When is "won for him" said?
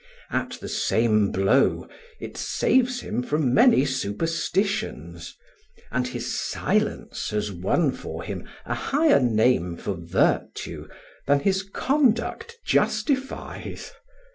7.51-8.49